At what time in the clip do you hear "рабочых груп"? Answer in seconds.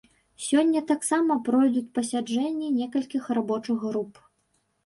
3.41-4.13